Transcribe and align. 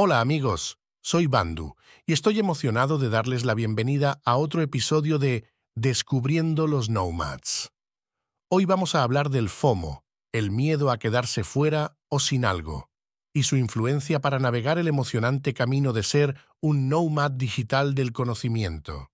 Hola 0.00 0.20
amigos, 0.20 0.78
soy 1.02 1.26
Bandu 1.26 1.74
y 2.06 2.12
estoy 2.12 2.38
emocionado 2.38 2.98
de 2.98 3.08
darles 3.08 3.44
la 3.44 3.54
bienvenida 3.54 4.20
a 4.24 4.36
otro 4.36 4.62
episodio 4.62 5.18
de 5.18 5.48
Descubriendo 5.74 6.68
los 6.68 6.88
Nomads. 6.88 7.72
Hoy 8.48 8.64
vamos 8.64 8.94
a 8.94 9.02
hablar 9.02 9.28
del 9.28 9.48
FOMO, 9.48 10.04
el 10.30 10.52
miedo 10.52 10.92
a 10.92 10.98
quedarse 10.98 11.42
fuera 11.42 11.98
o 12.08 12.20
sin 12.20 12.44
algo, 12.44 12.90
y 13.32 13.42
su 13.42 13.56
influencia 13.56 14.20
para 14.20 14.38
navegar 14.38 14.78
el 14.78 14.86
emocionante 14.86 15.52
camino 15.52 15.92
de 15.92 16.04
ser 16.04 16.36
un 16.60 16.88
nomad 16.88 17.32
digital 17.32 17.96
del 17.96 18.12
conocimiento. 18.12 19.10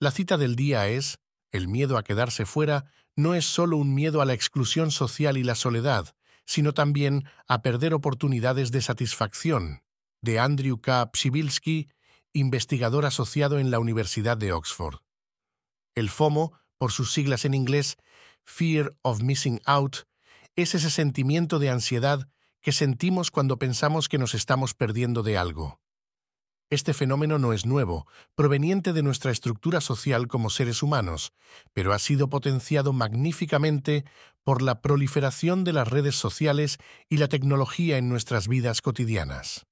La 0.00 0.10
cita 0.10 0.36
del 0.36 0.54
día 0.54 0.86
es, 0.88 1.18
el 1.50 1.66
miedo 1.66 1.96
a 1.96 2.02
quedarse 2.02 2.44
fuera 2.44 2.92
no 3.16 3.34
es 3.34 3.46
solo 3.46 3.78
un 3.78 3.94
miedo 3.94 4.20
a 4.20 4.26
la 4.26 4.34
exclusión 4.34 4.90
social 4.90 5.38
y 5.38 5.44
la 5.44 5.54
soledad, 5.54 6.14
sino 6.44 6.74
también 6.74 7.24
a 7.48 7.62
perder 7.62 7.94
oportunidades 7.94 8.70
de 8.70 8.82
satisfacción, 8.82 9.80
de 10.22 10.38
Andrew 10.38 10.80
K. 10.80 11.10
Pshibilsky, 11.12 11.88
investigador 12.32 13.06
asociado 13.06 13.58
en 13.58 13.70
la 13.70 13.78
Universidad 13.78 14.36
de 14.36 14.52
Oxford. 14.52 15.00
El 15.94 16.10
FOMO, 16.10 16.52
por 16.78 16.92
sus 16.92 17.12
siglas 17.12 17.44
en 17.44 17.54
inglés, 17.54 17.96
Fear 18.44 18.94
of 19.02 19.22
Missing 19.22 19.60
Out, 19.64 20.08
es 20.56 20.74
ese 20.74 20.90
sentimiento 20.90 21.58
de 21.58 21.70
ansiedad 21.70 22.28
que 22.60 22.72
sentimos 22.72 23.30
cuando 23.30 23.58
pensamos 23.58 24.08
que 24.08 24.18
nos 24.18 24.34
estamos 24.34 24.74
perdiendo 24.74 25.22
de 25.22 25.38
algo. 25.38 25.80
Este 26.70 26.94
fenómeno 26.94 27.38
no 27.40 27.52
es 27.52 27.66
nuevo, 27.66 28.06
proveniente 28.36 28.92
de 28.92 29.02
nuestra 29.02 29.32
estructura 29.32 29.80
social 29.80 30.28
como 30.28 30.50
seres 30.50 30.84
humanos, 30.84 31.32
pero 31.72 31.92
ha 31.92 31.98
sido 31.98 32.28
potenciado 32.30 32.92
magníficamente 32.92 34.04
por 34.44 34.62
la 34.62 34.80
proliferación 34.80 35.64
de 35.64 35.72
las 35.72 35.88
redes 35.88 36.14
sociales 36.14 36.78
y 37.08 37.16
la 37.16 37.26
tecnología 37.26 37.98
en 37.98 38.08
nuestras 38.08 38.46
vidas 38.46 38.82
cotidianas. 38.82 39.66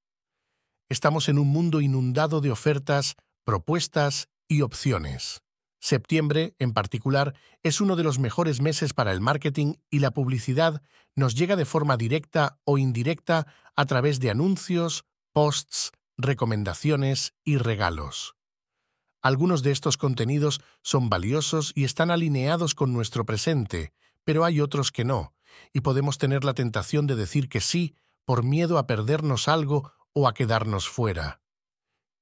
Estamos 0.90 1.28
en 1.28 1.38
un 1.38 1.48
mundo 1.48 1.82
inundado 1.82 2.40
de 2.40 2.50
ofertas, 2.50 3.16
propuestas 3.44 4.28
y 4.48 4.62
opciones. 4.62 5.42
Septiembre, 5.80 6.54
en 6.58 6.72
particular, 6.72 7.34
es 7.62 7.82
uno 7.82 7.94
de 7.94 8.02
los 8.02 8.18
mejores 8.18 8.62
meses 8.62 8.94
para 8.94 9.12
el 9.12 9.20
marketing 9.20 9.74
y 9.90 9.98
la 9.98 10.12
publicidad 10.12 10.82
nos 11.14 11.34
llega 11.34 11.56
de 11.56 11.66
forma 11.66 11.98
directa 11.98 12.58
o 12.64 12.78
indirecta 12.78 13.46
a 13.76 13.84
través 13.84 14.18
de 14.18 14.30
anuncios, 14.30 15.04
posts, 15.34 15.92
recomendaciones 16.16 17.34
y 17.44 17.58
regalos. 17.58 18.34
Algunos 19.20 19.62
de 19.62 19.72
estos 19.72 19.98
contenidos 19.98 20.62
son 20.82 21.10
valiosos 21.10 21.72
y 21.74 21.84
están 21.84 22.10
alineados 22.10 22.74
con 22.74 22.94
nuestro 22.94 23.26
presente, 23.26 23.92
pero 24.24 24.44
hay 24.44 24.62
otros 24.62 24.90
que 24.90 25.04
no, 25.04 25.34
y 25.72 25.82
podemos 25.82 26.16
tener 26.16 26.44
la 26.44 26.54
tentación 26.54 27.06
de 27.06 27.14
decir 27.14 27.50
que 27.50 27.60
sí 27.60 27.94
por 28.24 28.42
miedo 28.42 28.78
a 28.78 28.86
perdernos 28.86 29.48
algo 29.48 29.92
o 30.14 30.28
a 30.28 30.34
quedarnos 30.34 30.88
fuera. 30.88 31.40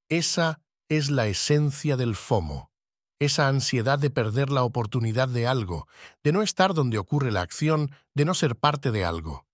Esa 0.09 0.61
es 0.89 1.11
la 1.11 1.27
esencia 1.27 1.97
del 1.97 2.15
FOMO, 2.15 2.71
esa 3.19 3.49
ansiedad 3.49 3.99
de 3.99 4.11
perder 4.11 4.51
la 4.51 4.63
oportunidad 4.63 5.29
de 5.29 5.47
algo, 5.47 5.89
de 6.23 6.33
no 6.33 6.43
estar 6.43 6.75
donde 6.75 6.99
ocurre 6.99 7.33
la 7.33 7.41
acción, 7.41 7.91
de 8.15 8.25
no 8.25 8.35
ser 8.35 8.57
parte 8.57 8.91
de 8.91 9.05
algo. 9.05 9.47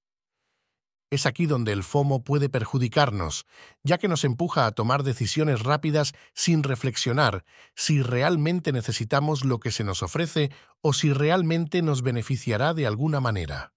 Es 1.11 1.27
aquí 1.27 1.45
donde 1.45 1.73
el 1.73 1.85
FOMO 1.85 2.25
puede 2.25 2.49
perjudicarnos, 2.49 3.45
ya 3.83 3.99
que 3.99 4.09
nos 4.09 4.25
empuja 4.25 4.65
a 4.65 4.73
tomar 4.73 5.03
decisiones 5.03 5.63
rápidas 5.63 6.15
sin 6.33 6.63
reflexionar 6.63 7.45
si 7.77 8.03
realmente 8.03 8.73
necesitamos 8.73 9.45
lo 9.45 9.61
que 9.61 9.73
se 9.73 9.85
nos 9.85 10.03
ofrece 10.03 10.51
o 10.81 10.95
si 10.95 11.13
realmente 11.13 11.83
nos 11.83 12.01
beneficiará 12.01 12.73
de 12.73 12.87
alguna 12.87 13.21
manera. 13.21 13.75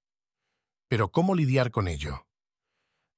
Pero 0.87 1.11
¿cómo 1.11 1.35
lidiar 1.35 1.71
con 1.71 1.89
ello? 1.89 2.25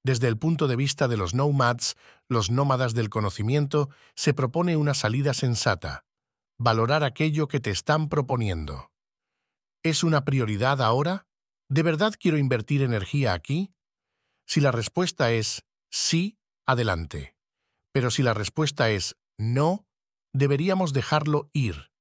Desde 0.08 0.30
el 0.30 0.38
punto 0.38 0.70
de 0.70 0.78
vista 0.78 1.10
de 1.10 1.18
los 1.18 1.34
nomads, 1.34 1.98
los 2.30 2.50
nómadas 2.50 2.94
del 2.94 3.10
conocimiento, 3.10 3.90
se 4.16 4.34
propone 4.34 4.78
una 4.78 4.94
salida 4.94 5.34
sensata, 5.34 6.06
valorar 6.58 7.04
aquello 7.04 7.50
que 7.50 7.60
te 7.60 7.72
están 7.72 8.08
proponiendo. 8.08 8.94
¿Es 9.84 10.06
una 10.06 10.24
prioridad 10.24 10.82
ahora? 10.82 11.28
¿De 11.68 11.84
verdad 11.84 12.14
quiero 12.18 12.38
invertir 12.38 12.84
energía 12.84 13.34
aquí? 13.34 13.74
Si 14.48 14.62
la 14.62 14.72
respuesta 14.72 15.34
es 15.34 15.66
sí, 15.92 16.40
adelante. 16.66 17.36
Pero 17.92 18.10
si 18.10 18.24
la 18.24 18.34
respuesta 18.34 18.90
es 18.90 19.18
no, 19.38 19.90
deberíamos 20.32 20.94
dejarlo 20.94 21.50
ir 21.52 21.92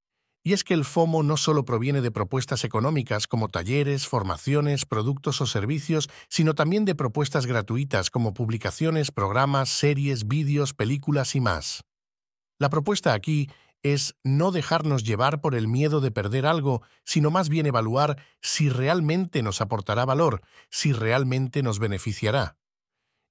y 0.47 0.53
es 0.53 0.63
que 0.63 0.75
el 0.75 0.85
FOMO 0.85 1.25
no 1.25 1.37
solo 1.37 1.65
proviene 1.65 2.03
de 2.03 2.13
propuestas 2.13 2.63
económicas 2.63 3.27
como 3.27 3.49
talleres, 3.49 4.07
formaciones, 4.07 4.87
productos 4.87 5.41
o 5.41 5.47
servicios, 5.47 6.09
sino 6.29 6.55
también 6.55 6.85
de 6.85 6.95
propuestas 6.95 7.47
gratuitas 7.47 8.11
como 8.11 8.33
publicaciones, 8.33 9.11
programas, 9.11 9.69
series, 9.69 10.29
vídeos, 10.29 10.73
películas 10.73 11.35
y 11.35 11.41
más. 11.41 11.83
La 12.61 12.71
propuesta 12.71 13.13
aquí 13.13 13.51
es 13.83 14.15
no 14.23 14.53
dejarnos 14.53 15.03
llevar 15.03 15.41
por 15.41 15.57
el 15.57 15.67
miedo 15.67 16.01
de 16.01 16.13
perder 16.13 16.47
algo, 16.47 16.81
sino 17.03 17.33
más 17.33 17.49
bien 17.49 17.67
evaluar 17.67 18.17
si 18.41 18.69
realmente 18.69 19.43
nos 19.43 19.61
aportará 19.61 20.05
valor, 20.05 20.43
si 20.71 20.93
realmente 20.93 21.65
nos 21.65 21.81
beneficiará. 21.81 22.57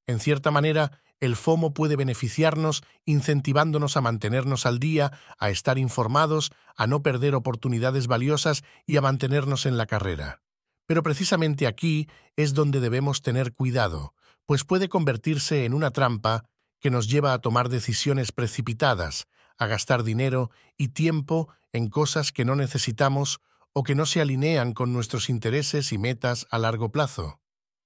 En 0.06 0.20
cierta 0.20 0.52
manera, 0.52 1.00
el 1.20 1.36
FOMO 1.36 1.74
puede 1.74 1.96
beneficiarnos 1.96 2.84
incentivándonos 3.06 3.98
a 3.98 4.02
mantenernos 4.02 4.66
al 4.66 4.80
día, 4.80 5.12
a 5.38 5.50
estar 5.50 5.78
informados, 5.78 6.52
a 6.76 6.88
no 6.88 7.02
perder 7.02 7.36
oportunidades 7.36 8.08
valiosas 8.08 8.64
y 8.86 8.98
a 8.98 9.02
mantenernos 9.02 9.66
en 9.66 9.78
la 9.78 9.86
carrera. 9.86 10.42
Pero 10.88 11.04
precisamente 11.04 11.68
aquí 11.68 12.08
es 12.36 12.54
donde 12.54 12.80
debemos 12.80 13.22
tener 13.22 13.54
cuidado, 13.54 14.14
pues 14.46 14.64
puede 14.64 14.90
convertirse 14.90 15.66
en 15.66 15.74
una 15.74 15.92
trampa 15.92 16.46
que 16.80 16.92
nos 16.92 17.08
lleva 17.08 17.34
a 17.34 17.40
tomar 17.40 17.70
decisiones 17.70 18.31
precipitadas, 18.31 19.28
a 19.58 19.68
gastar 19.68 20.04
dinero 20.04 20.52
y 20.78 20.90
tiempo 20.90 21.50
en 21.72 21.90
cosas 21.90 22.31
que 22.31 22.46
no 22.46 22.56
necesitamos 22.56 23.40
o 23.74 23.84
que 23.84 23.96
no 23.96 24.06
se 24.06 24.22
alinean 24.22 24.74
con 24.74 24.94
nuestros 24.94 25.30
intereses 25.30 25.92
y 25.92 25.98
metas 25.98 26.46
a 26.52 26.59
largo 26.59 26.92
plazo. 26.92 27.40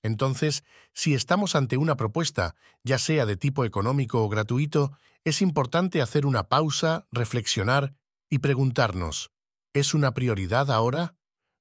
Entonces, 0.04 0.64
si 0.94 1.14
estamos 1.14 1.56
ante 1.56 1.78
una 1.78 1.98
propuesta, 1.98 2.56
ya 2.84 2.98
sea 2.98 3.26
de 3.26 3.38
tipo 3.38 3.66
económico 3.66 4.24
o 4.24 4.30
gratuito, 4.30 4.94
es 5.24 5.42
importante 5.42 6.02
hacer 6.02 6.26
una 6.26 6.48
pausa, 6.48 7.08
reflexionar 7.12 7.96
y 8.30 8.40
preguntarnos, 8.40 9.32
¿es 9.74 9.94
una 9.94 10.14
prioridad 10.14 10.72
ahora? 10.72 11.16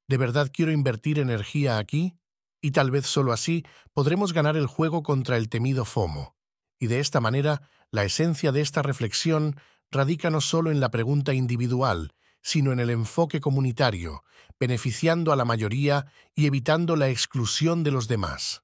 ¿De 0.07 0.17
verdad 0.17 0.51
quiero 0.53 0.73
invertir 0.73 1.19
energía 1.19 1.79
aquí? 1.79 2.17
Y 2.61 2.71
tal 2.71 2.91
vez 2.91 3.07
solo 3.07 3.33
así 3.33 3.65
podremos 3.93 4.33
ganar 4.33 4.57
el 4.57 4.67
juego 4.67 5.03
contra 5.03 5.37
el 5.37 5.49
temido 5.49 5.85
FOMO. 5.85 6.37
Y 6.79 6.87
de 6.87 7.01
esta 7.01 7.21
manera, 7.21 7.69
la 7.91 8.05
esencia 8.05 8.53
de 8.53 8.61
esta 8.61 8.83
reflexión 8.83 9.57
radica 9.91 10.31
no 10.31 10.41
solo 10.41 10.71
en 10.71 10.81
la 10.81 10.91
pregunta 10.91 11.35
individual, 11.35 12.13
sino 12.43 12.73
en 12.73 12.81
el 12.81 12.91
enfoque 12.91 13.41
comunitario, 13.41 14.25
beneficiando 14.59 15.33
a 15.33 15.37
la 15.37 15.45
mayoría 15.45 16.07
y 16.35 16.47
evitando 16.47 16.97
la 16.97 17.09
exclusión 17.09 17.85
de 17.85 17.91
los 17.91 18.09
demás. 18.09 18.63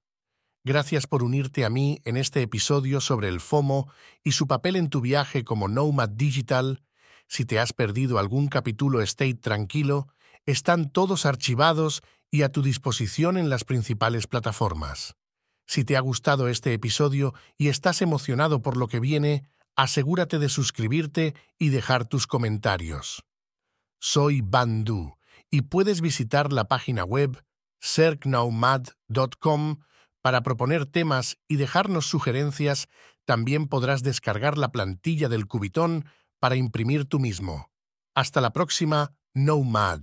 Gracias 0.64 1.06
por 1.06 1.22
unirte 1.22 1.64
a 1.64 1.70
mí 1.70 2.00
en 2.04 2.16
este 2.16 2.40
episodio 2.40 3.00
sobre 3.00 3.28
el 3.28 3.40
FOMO 3.40 3.92
y 4.22 4.32
su 4.32 4.46
papel 4.46 4.76
en 4.76 4.88
tu 4.88 5.02
viaje 5.02 5.44
como 5.44 5.68
Nomad 5.68 6.08
Digital. 6.08 6.82
Si 7.28 7.44
te 7.44 7.58
has 7.58 7.72
perdido 7.74 8.18
algún 8.18 8.48
capítulo 8.48 9.02
State 9.02 9.34
tranquilo, 9.34 10.08
están 10.46 10.90
todos 10.90 11.26
archivados 11.26 12.02
y 12.30 12.42
a 12.42 12.48
tu 12.50 12.62
disposición 12.62 13.36
en 13.36 13.50
las 13.50 13.64
principales 13.64 14.26
plataformas. 14.26 15.16
Si 15.66 15.84
te 15.84 15.96
ha 15.96 16.00
gustado 16.00 16.48
este 16.48 16.72
episodio 16.72 17.34
y 17.56 17.68
estás 17.68 18.02
emocionado 18.02 18.62
por 18.62 18.76
lo 18.76 18.88
que 18.88 19.00
viene, 19.00 19.44
asegúrate 19.76 20.38
de 20.38 20.48
suscribirte 20.48 21.34
y 21.58 21.68
dejar 21.68 22.06
tus 22.06 22.26
comentarios. 22.26 23.22
Soy 24.06 24.42
Bandu 24.42 25.16
y 25.50 25.62
puedes 25.62 26.02
visitar 26.02 26.52
la 26.52 26.68
página 26.68 27.04
web 27.04 27.42
circnomad.com 27.82 29.78
para 30.20 30.42
proponer 30.42 30.84
temas 30.84 31.38
y 31.48 31.56
dejarnos 31.56 32.04
sugerencias. 32.04 32.88
También 33.24 33.66
podrás 33.66 34.02
descargar 34.02 34.58
la 34.58 34.72
plantilla 34.72 35.30
del 35.30 35.46
Cubitón 35.46 36.04
para 36.38 36.56
imprimir 36.56 37.06
tú 37.06 37.18
mismo. 37.18 37.70
Hasta 38.14 38.42
la 38.42 38.52
próxima, 38.52 39.14
Nomad. 39.32 40.02